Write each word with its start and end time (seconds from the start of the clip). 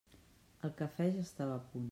El 0.69 0.73
cafè 0.81 1.11
ja 1.19 1.27
estava 1.29 1.59
a 1.61 1.63
punt. 1.69 1.79